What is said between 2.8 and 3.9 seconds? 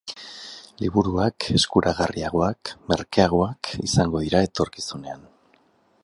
merkeagoak,